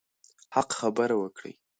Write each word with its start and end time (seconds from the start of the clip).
حق 0.55 0.69
خبره 0.79 1.15
وکړئ. 1.17 1.53